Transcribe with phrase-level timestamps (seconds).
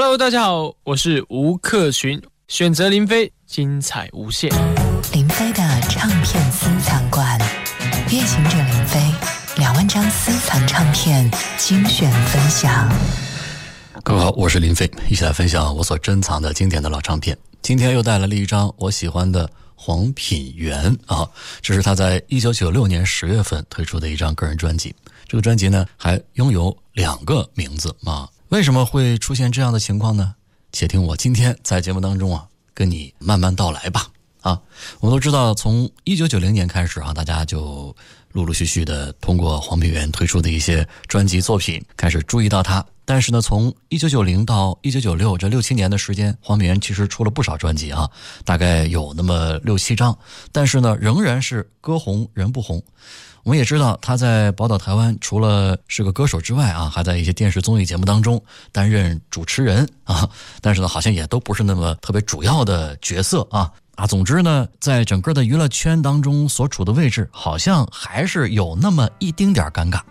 [0.00, 4.48] Hello，大家好，我是吴克群，选择林飞，精彩无限。
[5.12, 7.36] 林飞的唱片私藏馆，
[8.08, 9.00] 夜行者林飞
[9.56, 12.88] 两万张私藏唱片精选分享。
[14.04, 17.36] 各位好，我是林飞，一起来分享我所珍藏的经典的老唱片。
[17.60, 21.28] 今天又带来了一张我喜欢的黄品源啊，
[21.60, 24.94] 这是他在一九九六年十月份推出的一张个人专辑。
[25.26, 28.28] 这个专辑呢，还拥有两个名字啊。
[28.50, 30.34] 为什么会出现这样的情况呢？
[30.72, 34.06] 且听我今天在节目当中啊，跟你慢慢道来吧。
[34.40, 34.58] 啊，
[35.00, 37.94] 我们都知道，从一九九零年开始啊，大家就
[38.32, 42.82] 陆陆续续的通过黄品源推出的一些专辑作品开始注意到他。
[43.04, 48.08] 但是呢，从一九九零到一九九六这六七年的时间，黄品源其实出了不少专辑啊，
[48.46, 50.16] 大概有那么六七张。
[50.52, 52.82] 但是呢，仍然是歌红人不红。
[53.48, 58.38] 我们也知道他在宝岛台湾除了是个歌手之外啊，还在一些电视综艺节目当中
[58.72, 60.28] 担任主持人啊。
[60.60, 64.06] 但是呢，好像也都不是那么特别主要的角色啊啊。
[64.06, 70.02] 总之呢，在整个的娱乐圈当中所处的位置，好像还是有那么一丁点尴尬。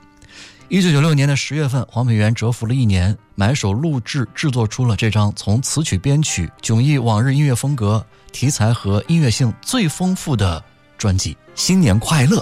[0.67, 10.63] 一九九六年的十月份，黄品源蛰伏了一年，埋首录制制作出了这张从词曲编曲迥异往日音乐风格、题材和音乐性最丰富的
[10.97, 12.37] 专辑《新年快乐》。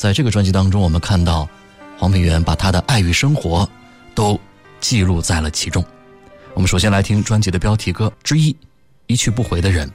[0.00, 1.46] 在这个专辑当中，我们看到
[1.98, 3.68] 黄品源把他的爱与生活
[4.14, 4.40] 都
[4.80, 5.84] 记录在了其中。
[6.54, 8.50] 我们首先来听专辑的标题歌之一
[9.08, 9.92] 《一去不回的人》。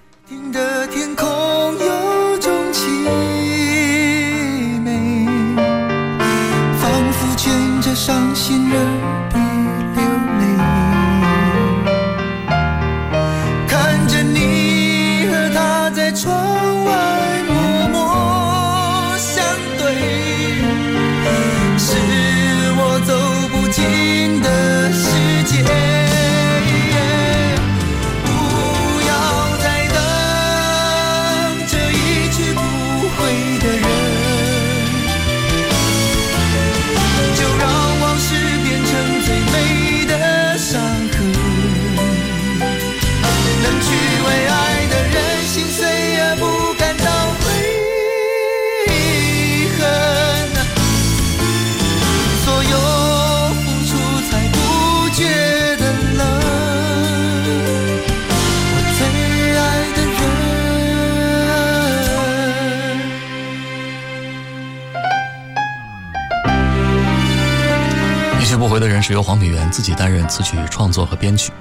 [70.95, 71.51] 作和编曲。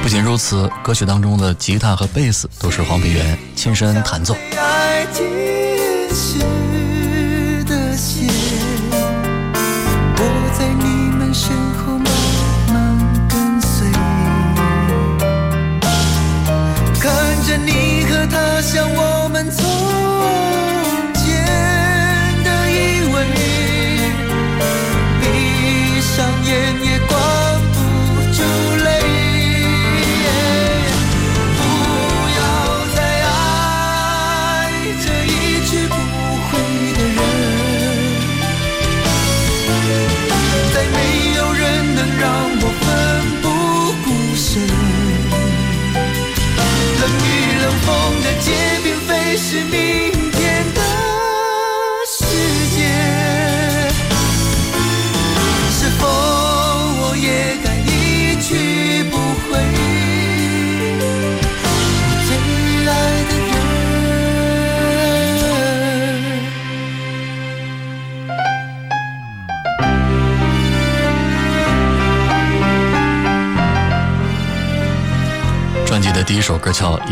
[0.00, 4.34] 不仅如此，歌曲当中的吉他和贝斯都是黄品源亲身弹奏。
[7.66, 8.28] 的线，
[10.16, 10.22] 我
[10.56, 10.84] 在你
[11.16, 11.87] 们身后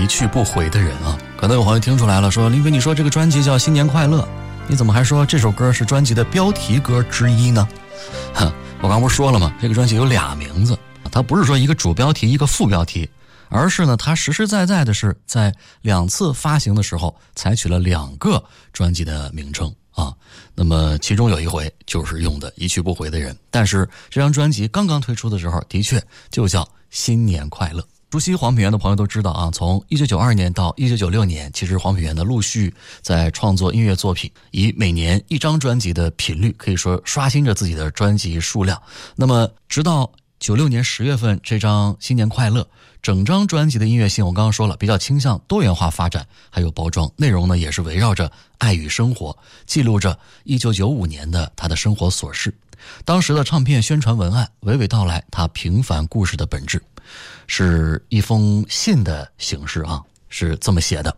[0.07, 4.23] 一去不回的人》啊，可能有朋友听出来了，说林飞，你说这个专辑叫《新年快乐》，
[4.69, 7.67] 你怎么还说这首歌是专辑的标题歌之一呢？
[8.33, 9.53] 哼， 我刚不是说了吗？
[9.61, 10.79] 这个专辑有俩名字，
[11.11, 13.11] 它不是说一个主标题一个副标题，
[13.49, 18.41] 而是呢，它实实在在的是在两次发行的时候采取了两个
[18.73, 20.15] 专辑的名称啊。
[20.55, 26.01] 那么其中有一回就是用的《一去不回的人》，但是这张专辑刚刚推出的时候，的确
[26.31, 27.83] 就叫《新年快乐》。
[28.09, 32.73] 熟悉黄品源的朋友都知道啊，从一九九二年到一九九六年，其实黄品源呢陆续
[33.03, 38.81] 在创作音乐作品，以每年一张专辑的频率，可以说刷新着自己的专辑数量。
[39.17, 42.63] 那么，直到九六年十月份这张《新年快乐》
[43.03, 49.37] 整张专辑的音乐性，我刚刚说了，比较倾向多元化发展，还有包装内容呢，也是围绕着爱与生活，
[49.67, 52.55] 记录着1995年的他的生活琐事。
[53.05, 56.81] 当时的唱片宣传文案娓娓道来他平凡故事的本质，
[57.47, 61.17] 是一封信的形式啊，是这么写的：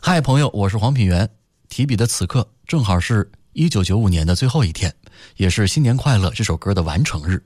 [0.00, 1.28] 嗨，朋友，我是黄品源。
[1.68, 4.94] 提笔的此刻，正好是1995年的最后一天，
[5.36, 7.42] 也是《新年快乐》这首歌的完成日。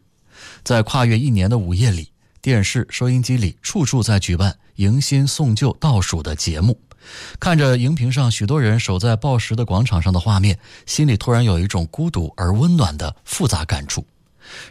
[0.63, 2.11] 在跨越一年的午夜里。
[2.41, 6.79] 电视、收音机里，处处在举办迎新送旧倒数的节目。
[7.41, 14.07] 看着荧屏上许多人守在报时的广场上的画面，心里突然有一种孤独而温暖的复杂感触。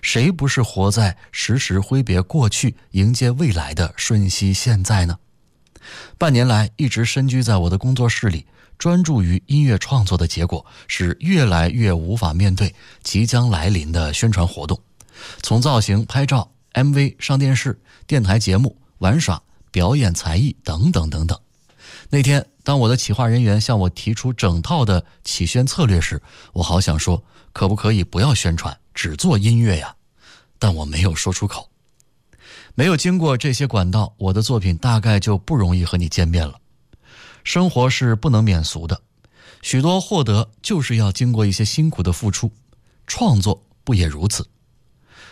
[0.02, 5.18] 谁不是活在时时挥别过去、迎接未来的瞬息现在呢？
[6.18, 8.46] 半年来一直身居在我的工作室里，
[8.78, 14.80] 专注于音乐创作的结果，是越来越无法面对即将来临的宣传活动。
[15.42, 16.50] 从造型、拍照。
[16.74, 19.40] MV 上电视、电台节目、玩耍、
[19.70, 21.40] 表演才艺等等等等。
[22.10, 26.20] 那天，当我的企划人员向我提出整套的企宣策略时，
[26.52, 29.96] 我好想说，可不可以不要宣传，只做音乐呀？
[30.60, 31.70] 但我没有说出口。
[32.76, 36.60] 没有经过这些管道，我的作品大概就不容易和你见面了。
[37.44, 39.02] 生活是不能免俗的，
[39.62, 42.52] 许多获得就是要经过一些辛苦的付出，
[43.06, 44.48] 创作不也如此？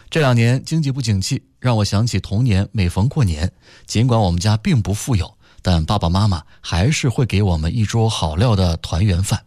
[0.09, 2.67] 这两年经济不景气，让我想起童年。
[2.73, 3.51] 每逢过年，
[3.85, 9.45] 尽管我们家并不富有，但爸爸妈妈还是会给我们一桌好料的团圆饭。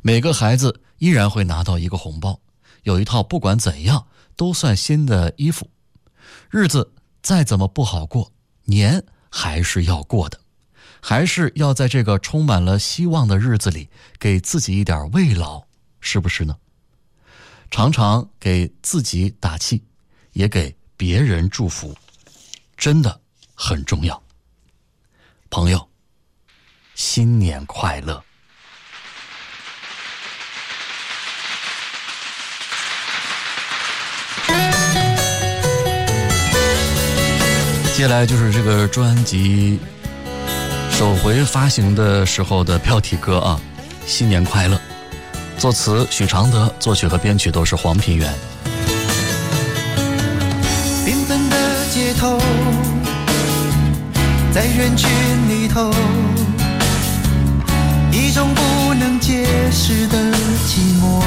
[0.00, 2.38] 每个孩子依然会拿到一个红包，
[2.82, 5.70] 有一套不管怎样都算新的衣服。
[6.50, 6.92] 日子
[7.22, 8.32] 再怎么不好过，
[8.64, 10.40] 年还是要过的，
[11.00, 13.88] 还是要在这个充满了希望的日子里
[14.18, 15.64] 给自己一点慰劳，
[16.00, 16.56] 是不是呢？
[17.70, 19.84] 常常给自己打气。
[20.32, 21.96] 也给别人祝福，
[22.76, 23.20] 真的
[23.56, 24.22] 很重要。
[25.50, 25.88] 朋友，
[26.94, 28.22] 新年快乐！
[37.98, 39.76] 接下来就是这个专辑
[40.88, 43.60] 首回发行的时候的标题歌啊，
[44.08, 44.76] 《新年快乐》。
[45.58, 48.32] 作词许常德，作曲和编曲都是黄品源。
[51.04, 51.56] 缤纷的
[51.92, 52.38] 街头，
[54.52, 55.10] 在人群
[55.48, 55.92] 里头，
[58.12, 60.16] 一种不能解释的
[60.68, 61.20] 寂寞，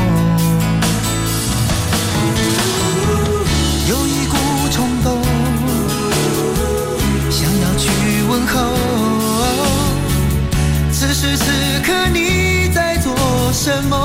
[11.21, 11.51] 时此
[11.85, 13.13] 刻你在做
[13.53, 13.95] 什么？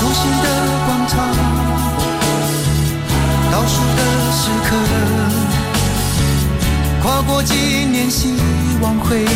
[0.00, 0.48] 中心的
[0.86, 1.28] 广场
[3.52, 4.00] 倒数的
[4.32, 4.68] 时刻，
[7.02, 7.54] 跨过几
[7.92, 8.32] 年，希
[8.80, 9.26] 望会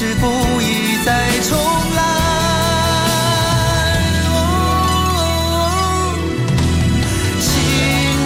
[0.00, 0.26] 是不
[0.62, 1.58] 宜再重
[1.94, 2.00] 来。
[7.38, 7.52] 新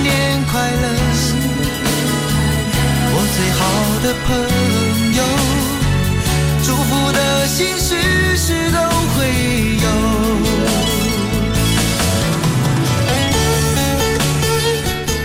[0.04, 0.08] 年
[0.52, 0.86] 快乐，
[3.10, 3.60] 我最好
[4.04, 4.30] 的朋
[5.16, 5.18] 友。
[6.62, 7.90] 祝福的心事
[8.36, 8.78] 事都
[9.16, 9.26] 会
[9.82, 9.84] 有。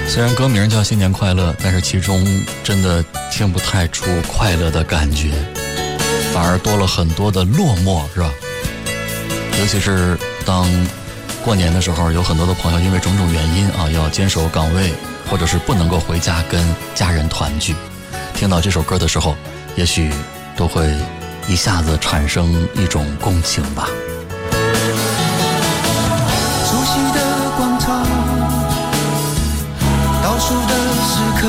[0.07, 2.25] 虽然歌名叫“新年快乐”，但是其中
[2.63, 5.29] 真的听不太出快乐的感觉，
[6.39, 8.31] 反而多了很多的落寞，是吧？
[9.59, 10.65] 尤其是当
[11.43, 14.93] 过年的时候，有很多的朋友因为种种原因啊，要坚守岗位，
[15.29, 16.63] 或者是不能够回家跟
[16.95, 17.75] 家人团聚，
[18.33, 19.35] 听到这首歌的时候，
[19.75, 20.09] 也许
[20.55, 20.89] 都会。
[21.45, 23.87] 一下子产生一种共情吧。
[26.63, 28.05] 熟悉的广场，
[30.23, 30.73] 倒数的
[31.09, 31.47] 时刻，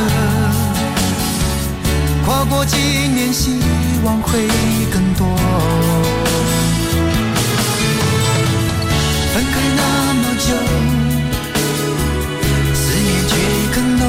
[2.25, 3.61] 跨过几年，希
[4.01, 4.49] 希望会
[4.91, 5.27] 更多
[9.35, 10.47] 分开那么久
[12.73, 13.33] 思念却
[13.75, 14.03] 更浓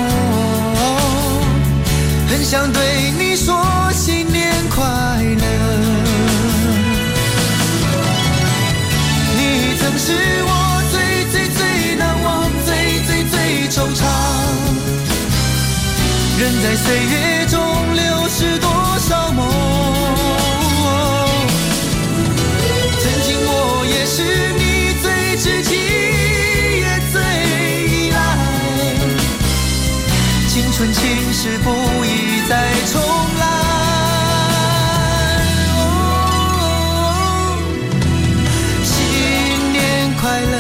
[2.29, 5.45] 很想对你说新年快乐
[9.36, 10.13] 你曾是
[10.48, 12.69] 我最最最难忘最
[13.07, 14.05] 最最惆怅
[16.39, 17.60] 人在岁月中
[17.93, 18.80] 流失多
[30.81, 31.69] 青春情事不
[32.03, 33.00] 宜再重
[33.39, 33.45] 来。
[38.83, 38.91] 新
[39.73, 40.57] 年快乐，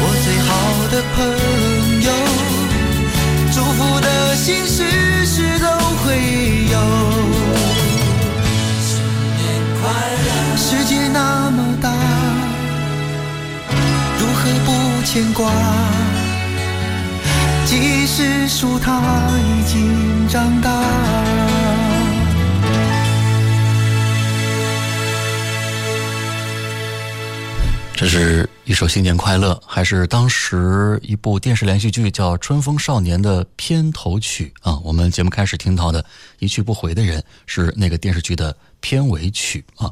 [0.00, 0.48] 我最好
[0.88, 1.18] 的朋
[2.00, 2.08] 友，
[3.52, 4.80] 祝福的心事
[5.26, 5.66] 事都
[6.02, 6.16] 会
[6.72, 6.74] 有。
[8.80, 8.96] 新
[9.36, 9.40] 年
[9.82, 9.84] 快
[10.24, 10.26] 乐，
[10.56, 11.92] 世界那么大，
[14.18, 14.68] 如何不
[15.04, 15.52] 牵挂？
[18.20, 20.70] 即使树它已经长大。
[27.94, 34.78] 这是一首《新年快乐》，还是当时一部电视连续剧叫《春风少年》的片头曲啊？
[34.84, 36.02] 我们节目开始听到的
[36.40, 39.90] 《一去不回的人》是那个电视剧的片尾曲啊。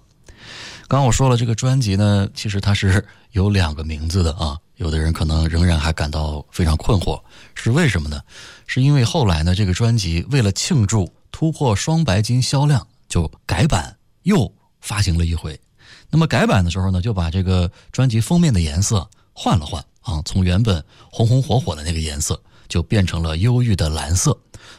[0.88, 4.58] 刚我说了，这个专辑呢，其实它是有两个名字的啊。
[4.76, 7.20] 有的人可能仍然还感到非常困惑，
[7.54, 8.22] 是为什么呢？
[8.66, 15.60] 是因为后来呢，这个专辑为了庆祝突破双白金销量，就改版又发行了一回。
[16.08, 24.34] 那么改版的时候呢，就把这个专辑封面的颜色换了换啊，从原本红红火火的那个颜色，就变成了忧郁的蓝色。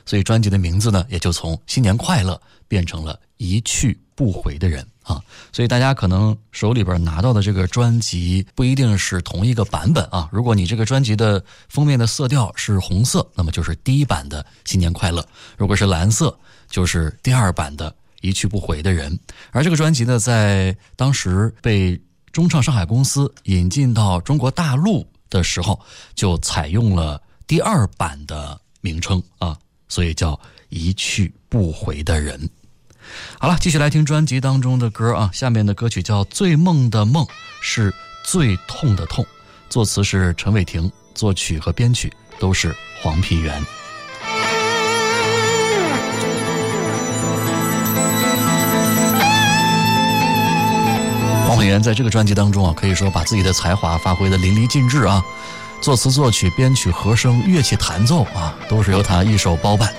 [0.08, 5.22] 所以专辑的名字呢，也就从“新年快乐”变成了“一去不回的人”啊。
[5.52, 10.30] 所以大家可能手里边拿到的这个专辑不一定是同一个版本啊。
[10.32, 15.22] 如果你这个专辑的封面的色调是红色，那么就是第一版的“新年快乐”；
[15.58, 16.38] 如果是蓝色，
[16.70, 17.94] 就是第二版的。
[18.22, 19.18] 一去不回的人，
[19.52, 21.98] 而这个专辑呢，在当时被
[22.34, 25.80] 中唱上海公司引进到中国大陆的时候，
[26.16, 30.34] 就采用了第二版的名称啊，所以叫
[30.68, 32.38] 《一去不回的人》。
[33.38, 37.24] 好了，继续来听专辑当中的歌啊，下面的歌曲叫《醉梦的梦》，
[37.62, 39.26] 是最痛的痛，
[39.70, 43.62] 作词是陈伟霆，作曲和编曲都是黄品源。
[51.48, 55.24] 黄品源在这个专辑当中啊，可以说把自己的才华发挥的淋漓尽致啊，
[55.82, 59.92] 作词、作曲、编曲、和声、乐器弹奏啊，都是由他一手包办。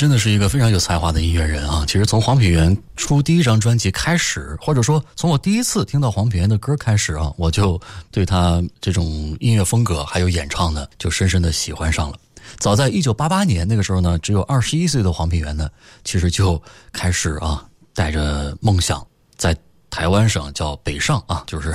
[0.00, 1.84] 真的是一个非常有才华的音乐人啊！
[1.86, 7.78] 其实从黄品源出第一张专辑开始，或者说从我第一次听到黄品源的歌开始啊，我就
[8.10, 12.16] 对他这种音乐风格还有演唱呢，就深深的喜欢上了。
[12.56, 15.68] 早在一九八八年那个时候呢，只有二十一岁的黄品源呢，
[16.02, 16.60] 其实就
[16.92, 19.54] 开始啊，带着梦想在
[19.90, 21.74] 台湾省叫北上啊，就是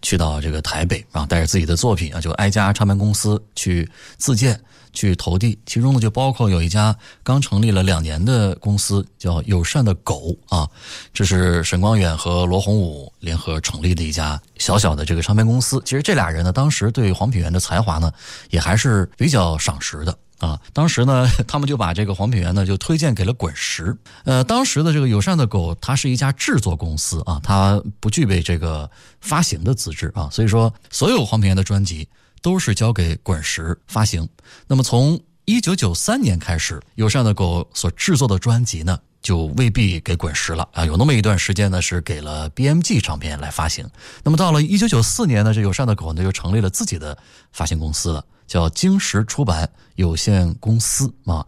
[0.00, 4.58] 去到这个台北啊，带着自己的作品啊，就挨家唱片公司去自荐。
[4.98, 10.68] 去投递，其中呢就包括有一家刚成立了两年的公司，叫友善的狗啊，
[11.14, 15.80] 这是沈光远和罗洪武联合成立的一家小小的这个唱片公司。
[15.84, 18.10] 其实这俩人呢，当时对黄品源的才华呢，
[18.50, 20.58] 也还是比较赏识的啊。
[20.72, 23.96] 当时呢， 他们就把这个黄品源呢就推荐给了滚石。
[24.24, 32.08] 呃，当时的这个友善的狗，它是一家制作公司啊，它不具备这个发行的资质啊，所以说所有黄品源的专辑。
[32.42, 34.28] 都是交给滚石发行。
[34.66, 40.84] 那么从一九九三年开始，友善的狗所制作的专辑呢，就未必给滚石了啊。
[40.84, 43.88] 有那么一段时间呢，是给了 BMG 唱片来发行。
[44.22, 47.16] 那么到了一九九四年呢，这友善的狗呢就成立了自己的
[47.50, 51.46] 发行公司了，叫京石出版有限公司啊。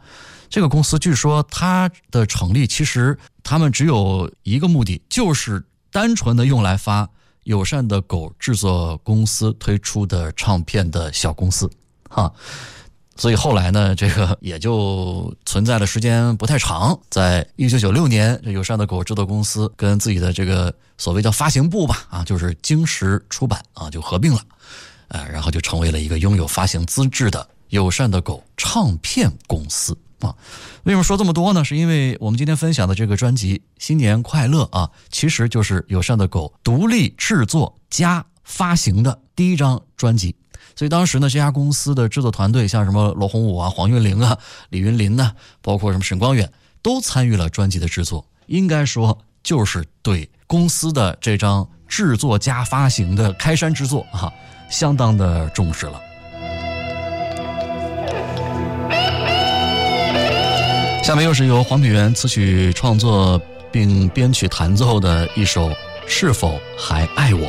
[0.48, 7.08] 这个公司据说它的成立，其实他们只有一个目的，就是单纯的用来发。
[7.44, 11.68] 友善的狗制作公司推出的唱片的小公司，
[12.08, 12.32] 哈，
[13.16, 16.98] 所以后来呢，这个也就存在的时间不太长。
[17.08, 24.40] 在一九九六年，这友善的狗制作公司跟自己的这个所谓叫发行部吧，啊，就是京石出版啊，就合并了，
[25.08, 29.96] 呃，然后就成为了一个拥有发行资质的友善的狗唱片公司。
[30.20, 30.34] 啊，
[30.84, 31.64] 为什么说这么多呢？
[31.64, 40.36] 是因为我们今天分享的这个专辑《新年快乐》啊，其实就是友善的狗独立制作加发行的第一张专辑。
[40.76, 44.38] 所以当时呢，这家公司的制作团队，像什么罗洪武啊、黄韵玲啊、
[44.70, 48.26] 李云林呢，包括什么沈光远，都参与了专辑的制作。
[48.46, 54.32] 应该说，就是对公司的这张制作加发行的开山之作啊，
[54.70, 56.09] 相当的重视了。
[61.02, 63.40] 下面又是由黄品源词曲创作
[63.72, 65.68] 并编曲弹奏的一首
[66.06, 67.48] 《是否还爱我》。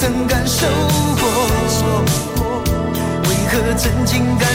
[0.00, 1.28] 曾感受过。
[3.28, 4.49] 为何曾经感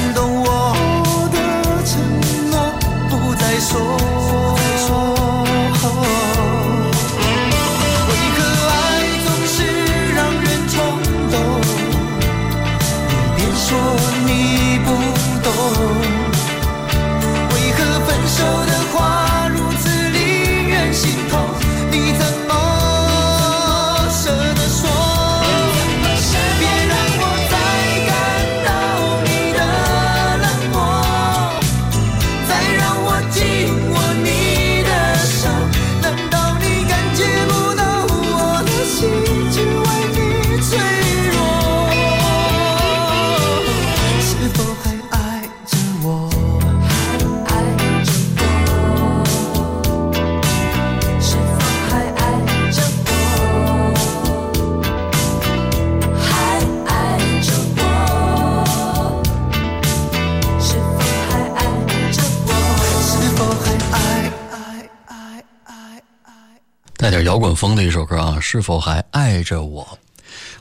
[67.56, 69.98] 风的一首歌啊，是否还爱着我？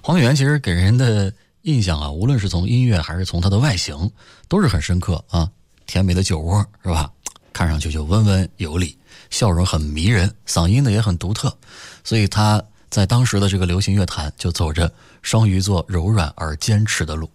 [0.01, 4.11] 黄品源其实给人的印象啊，无论是从音乐还是从他的外形，
[4.49, 5.51] 都是很深刻啊。
[5.87, 7.11] 甜美的酒窝是吧？
[7.53, 8.97] 看上去就温文有礼，
[9.31, 11.55] 笑容很迷人，嗓音呢也很独特，
[12.03, 17.31] 所以他在当时的这个流行乐坛就走着双鱼座柔软而坚持的路。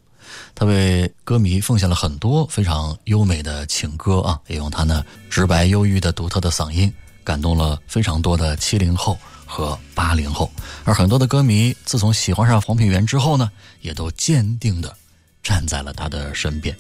[0.54, 6.92] 他为歌迷奉献了很多非常优美的情歌啊，也用他那直白忧郁的独特的嗓音，
[7.24, 9.18] 感动了非常多的七零后
[9.50, 10.52] 和八零后。
[10.84, 13.50] 而很多的歌迷自从喜欢上黄品源之后呢，
[13.82, 14.96] 也都坚定的
[15.42, 16.76] 站在了他的身边。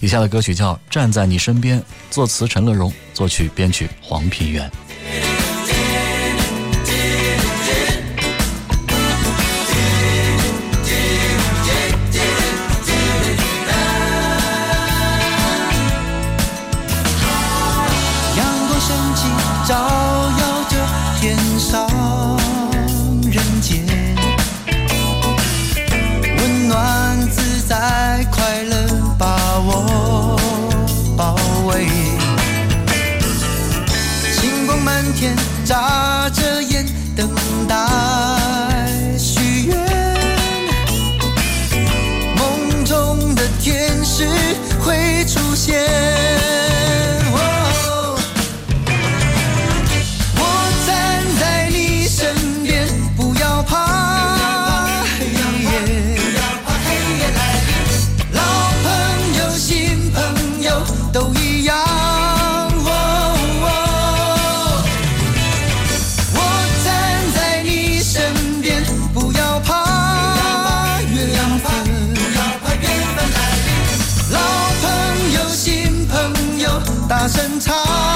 [0.00, 1.80] 以下的歌曲叫《站在你身边》，
[2.10, 4.70] 作词陈乐融，作曲编曲黄品源。
[35.64, 36.03] 天，
[77.08, 78.13] 大声唱。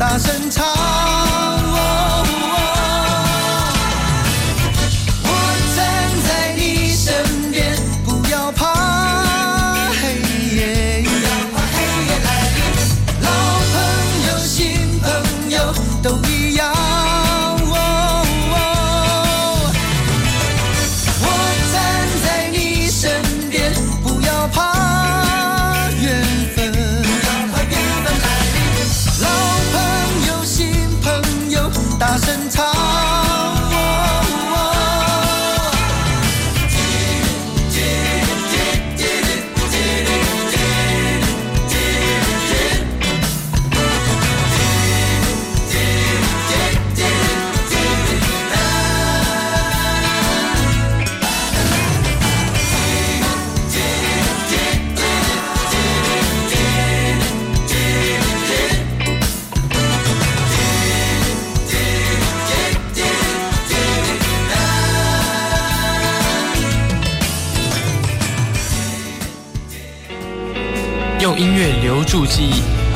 [0.00, 0.79] 大声唱。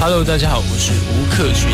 [0.06, 1.70] Hello，大家好，我是吴克群。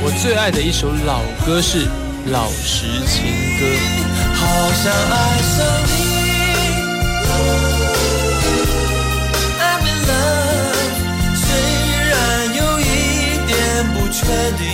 [0.00, 0.10] 我。
[0.22, 1.84] 最爱的一首老歌是
[2.30, 3.26] 《老实情
[3.60, 3.66] 歌》。
[4.32, 7.71] 好想爱上你。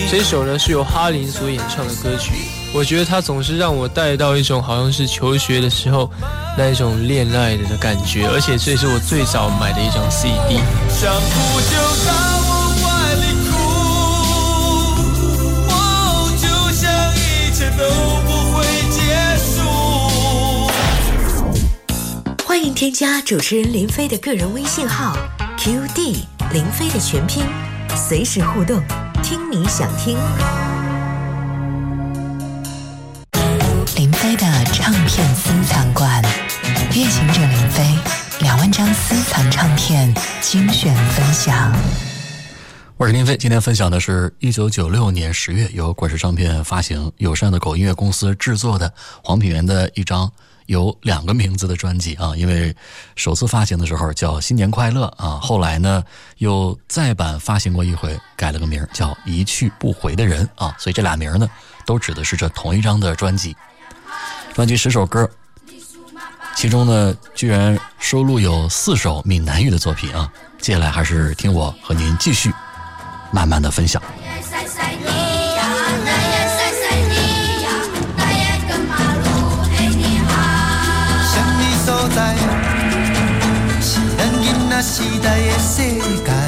[0.09, 2.33] 这首呢是由哈林所演唱的歌曲，
[2.73, 6.09] 我觉得它总是让我带到一种好像是求学的时候
[6.57, 10.31] 那一种恋爱的感觉，而且这是我最早买的一张 CD。
[10.89, 11.77] 想哭就，
[22.45, 25.15] 欢迎添加主持人林飞的个人微信号
[25.57, 26.17] QD
[26.51, 27.43] 林飞的全拼，
[27.95, 28.81] 随时互动，
[29.29, 30.17] 听你想听。
[33.95, 36.19] 林飞的唱片私藏馆，
[36.95, 37.95] 乐行者林飞
[38.39, 40.11] 两万张私藏唱片
[40.41, 41.71] 精选分享。
[42.97, 48.91] 我是林飞，今天分享的是一九九六年十月由滚石唱片发行、友善的狗音乐公司制作的
[49.23, 50.31] 黄品源的一张
[50.69, 52.35] 有两个名字的专辑啊。
[52.37, 52.73] 因为
[53.15, 56.03] 首次发行的时候叫《新年快乐》啊，后来呢
[56.37, 61.49] 又再版发行过一回，改了个名叫《一去不回的人》啊，所以这俩名呢
[61.85, 63.55] 都指的是这同一张的专辑。
[64.53, 65.27] 专辑十首歌，
[66.55, 70.31] 其中呢居然收录有四首闽南语的作品啊。
[70.59, 72.53] 接下来还是听我和您继续
[73.31, 74.01] 慢慢的分享。
[84.81, 85.83] 咱囡仔时
[86.23, 86.38] 代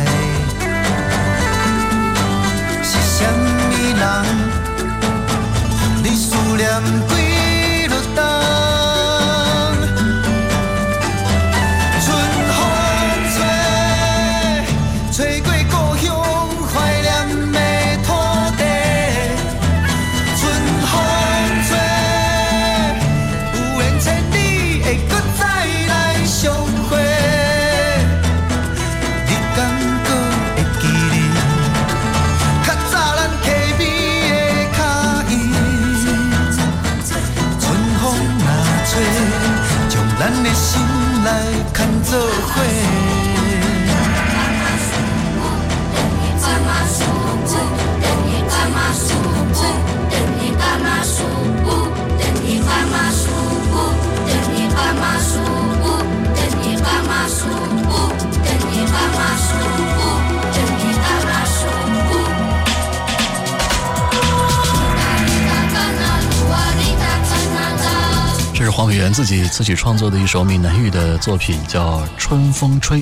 [68.81, 72.99] 黄美源自己自己创作的一首闽南语的作品，叫《春风吹》。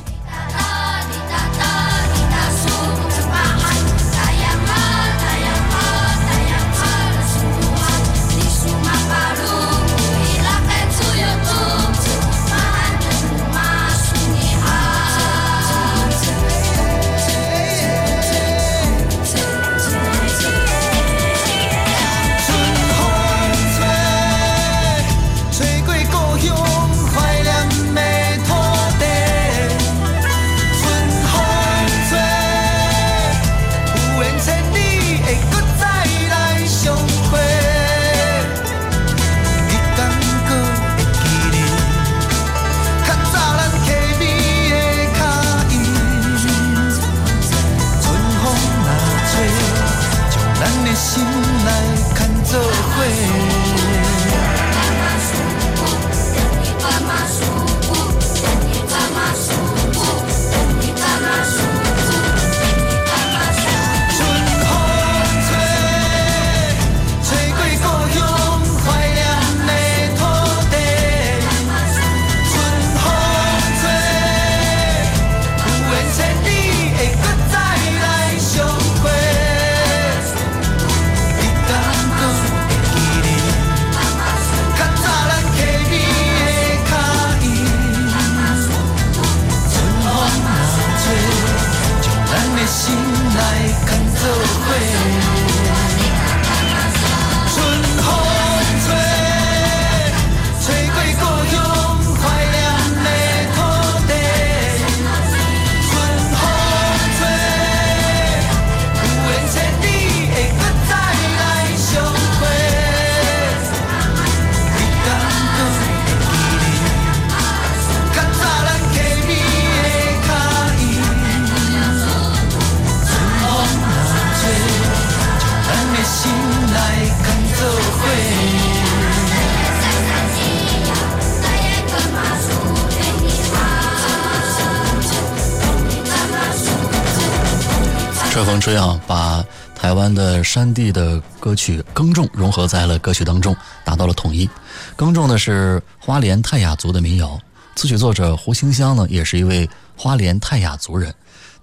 [138.59, 139.43] 春风吹啊，把
[139.73, 144.49] 台湾的山地的歌曲耕种融合在了歌曲当中，达到了统一。
[144.97, 147.39] 耕种呢是花莲泰雅族的民谣，
[147.75, 151.13] 词曲作者胡兴香呢也是一位花莲泰雅族人，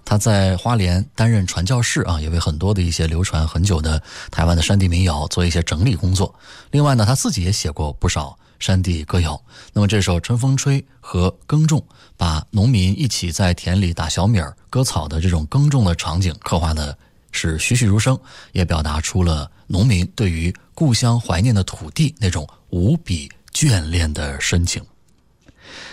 [0.03, 6.33] 他在花莲担任传教士啊，也为很多的一些流传很久的台湾的山地民谣做一些整理工作。
[6.71, 9.41] 另外呢，他自己也写过不少山地歌谣。
[9.73, 11.83] 那么这首《春风吹》和耕种，
[12.15, 16.97] 把农民一起在田里打小米儿、割草的这种耕种的场景刻画的
[17.31, 18.19] 是栩栩如生，
[18.51, 24.83] 也表达出了农民对于故乡怀念的土地那种无比眷恋的深情。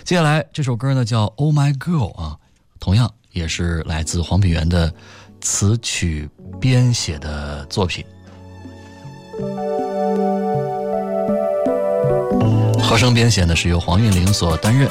[0.05, 2.39] 接下来这首歌呢叫《Oh My Girl》啊，
[2.79, 4.93] 同样也是来自黄品源的
[5.41, 6.29] 词曲
[6.61, 8.05] 编写的作品。
[12.95, 14.89] 和声编写呢是由黄韵玲所担任。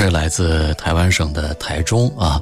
[0.00, 2.40] 是来自台湾省的台中啊，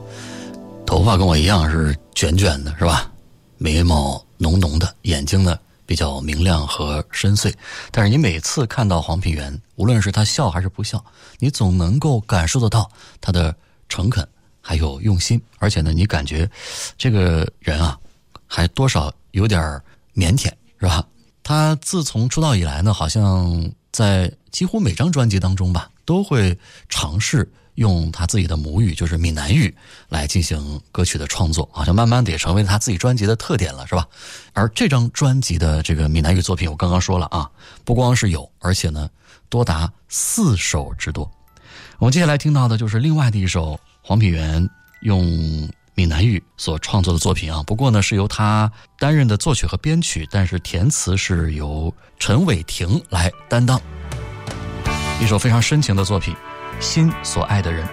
[0.87, 3.11] 头发跟我一样是卷卷的，是吧？
[3.57, 7.53] 眉毛浓浓的，眼睛呢比较明亮和深邃。
[7.91, 11.05] 但是你每次看到黄品源，无论是他笑还是不笑，
[11.41, 12.89] 你总能够感受得到
[13.21, 13.53] 他的
[13.89, 14.25] 诚恳
[14.61, 16.49] 还有用心，而且呢，你感觉
[16.97, 17.99] 这个人啊，
[18.47, 19.61] 还多少有点
[20.15, 20.45] 腼腆，
[20.79, 21.05] 是吧？
[21.43, 29.73] 他自从出道以来呢，好像在几乎每张专辑当中吧，都会尝试用他自己的母语，就是闽南语
[30.09, 34.09] 来进行歌曲的创作，好像慢慢的也成为他自己专辑的特点了，是吧？
[34.55, 37.51] 而这张专辑的这个闽南语作品，我刚刚说了啊，
[37.85, 39.11] 不光是有，而且呢，
[39.51, 41.31] 多达四首之多。
[41.99, 44.67] 我们接下来听到的就是另外的一首黄品源
[45.03, 53.79] 用闽南语所创作的作品啊，不过呢是由他担任的作曲和编曲，但是填词是由陈伟霆来担当。
[55.21, 56.35] 一首非常深情的作品，
[56.81, 57.85] 《心所爱的人》。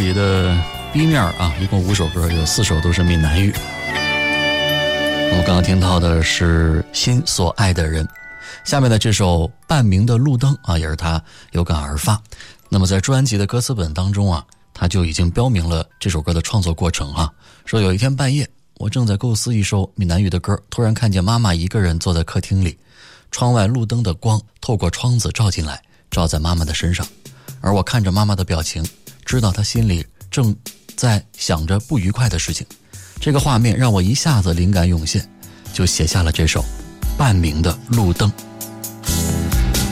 [0.00, 0.56] 辑的
[0.94, 3.52] B 面啊，一共五首歌，有四首都是闽南语。
[5.30, 8.02] 我们刚刚听到的是《心所爱的人》，
[8.64, 11.22] 下面的这首《半明的路灯》啊，也是他
[11.52, 12.18] 有感而发。
[12.70, 14.42] 那么在专辑的歌词本当中啊，
[14.72, 17.30] 他就已经标明了这首歌的创作过程啊，
[17.66, 18.48] 说有一天半夜，
[18.78, 22.78] 我正在构思一首闽南语的歌，突然看见妈妈一个人坐在客厅里，
[23.30, 27.06] 窗外路灯的光透过窗子照进来，照在妈妈的身上，
[27.60, 28.82] 而我看着妈妈的表情。
[29.24, 30.54] 知道他心里正
[30.96, 32.66] 在想着不愉快的事情，
[33.20, 35.28] 这个画面让我一下子灵感涌现，
[35.72, 36.60] 就写下了这首
[37.16, 38.30] 《半明的路灯》。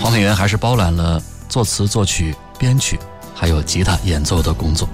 [0.00, 2.98] 黄品源还是包揽了作词、作曲、编曲，
[3.34, 4.88] 还有吉他演奏的工作。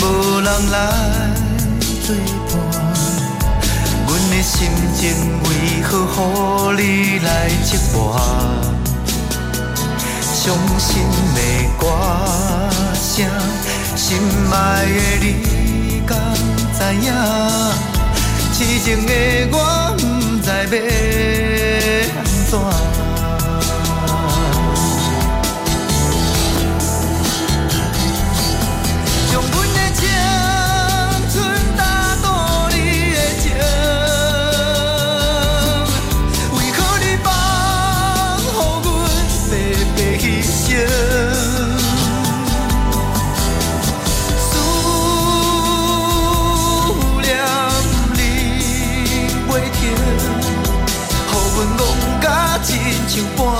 [0.00, 0.74] 无人来
[2.04, 2.08] 作
[2.48, 2.52] 伴。
[4.06, 4.56] 阮的心
[4.94, 5.00] 情
[5.42, 5.46] 为
[5.82, 5.86] 何
[6.72, 7.28] 予你来
[7.64, 7.96] 折磨？
[10.22, 10.36] 伤
[10.78, 10.88] 心
[11.34, 11.38] 的
[11.78, 11.82] 歌
[12.94, 13.26] 声，
[13.94, 14.06] 心
[14.50, 14.54] 爱
[15.20, 15.26] 的你
[16.06, 16.10] 敢
[16.72, 17.08] 知影？
[18.54, 19.10] 痴情的
[19.52, 19.54] 我
[19.98, 20.00] 不
[20.42, 20.52] 知要
[22.16, 22.18] 安
[22.50, 22.97] 怎。
[53.18, 53.57] 亲像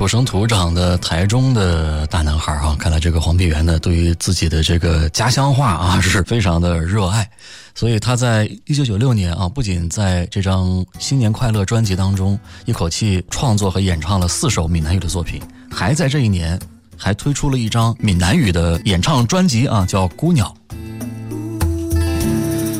[0.00, 7.30] 土生土长的台中的大男孩啊，看来这个黄碧源呢，对于自己的这个家乡话啊 是非常的热爱，
[7.74, 15.38] 所以他在一九九六年啊，不仅在这张《新年快乐》专辑当中一口气创作和演唱了四首闽南语的作品，
[15.70, 16.58] 还在这一年
[16.96, 20.56] 还推出了一张闽南语的演唱专辑啊，叫《孤鸟》。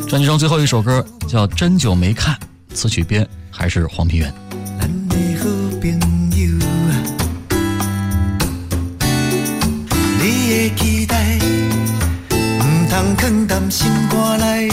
[0.07, 2.35] 专辑中最后一首歌叫《真久没看》，
[2.75, 4.33] 词曲编还是黄品源。
[4.79, 4.89] 南
[10.75, 11.15] 期待，
[12.31, 14.69] 唔通藏担心肝内。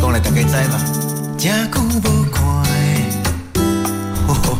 [0.00, 0.78] 讲来大家知嘛，
[1.38, 3.60] 真久无看的，
[4.26, 4.58] 吼吼，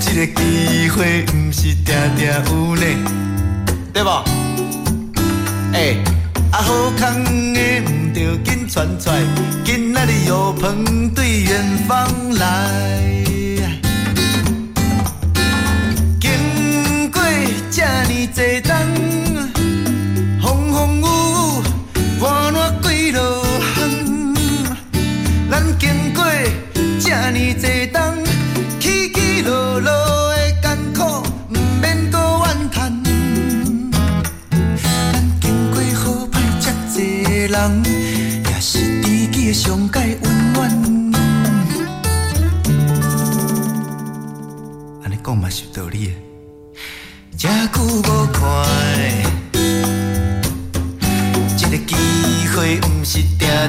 [0.00, 2.82] 这个机会唔是定定有呢，
[3.92, 4.24] 对吧？
[5.74, 5.96] 哎、
[6.50, 9.20] 啊好康的唔着紧传出来，
[9.64, 12.46] 今仔日有朋对远方来。
[16.20, 17.22] 经过
[17.70, 18.76] 这呢多冬，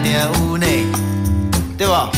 [0.02, 0.66] 定有呢，
[1.78, 2.10] 对吧？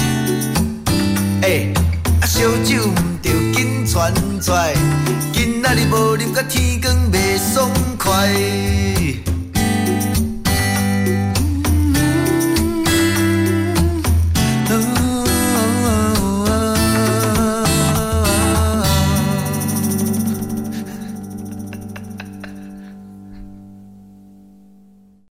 [1.42, 1.74] 哎、
[2.22, 4.54] 啊烧酒毋着紧传出，
[5.34, 8.61] 今仔日无啉甲天光袂爽快。